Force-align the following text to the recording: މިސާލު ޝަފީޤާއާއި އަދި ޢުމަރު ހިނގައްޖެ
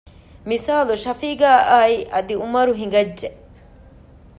މިސާލު 0.49 0.93
ޝަފީޤާއާއި 1.03 1.97
އަދި 2.13 2.33
ޢުމަރު 2.41 2.71
ހިނގައްޖެ 2.79 3.29